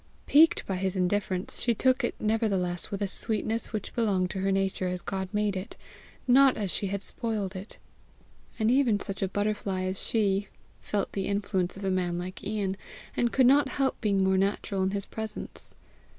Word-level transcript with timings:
Piqued 0.25 0.65
by 0.65 0.77
his 0.77 0.95
indifference, 0.95 1.61
she 1.61 1.75
took 1.75 2.03
it 2.03 2.15
nevertheless 2.19 2.89
with 2.89 3.03
a 3.03 3.07
sweetness 3.07 3.71
which 3.71 3.93
belonged 3.93 4.31
to 4.31 4.39
her 4.39 4.51
nature 4.51 4.87
as 4.87 4.99
God 4.99 5.29
made 5.31 5.55
it, 5.55 5.77
not 6.27 6.57
as 6.57 6.71
she 6.71 6.87
had 6.87 7.03
spoiled 7.03 7.55
it; 7.55 7.77
and 8.57 8.71
even 8.71 8.99
such 8.99 9.21
a 9.21 9.27
butterfly 9.27 9.83
as 9.83 10.01
she, 10.03 10.47
felt 10.79 11.11
the 11.11 11.27
influence 11.27 11.77
of 11.77 11.85
a 11.85 11.91
man 11.91 12.17
like 12.17 12.43
Ian, 12.43 12.77
and 13.15 13.31
could 13.31 13.45
not 13.45 13.69
help 13.77 14.01
being 14.01 14.23
more 14.23 14.39
natural 14.39 14.81
in 14.81 14.89
his 14.89 15.05
presence. 15.05 15.75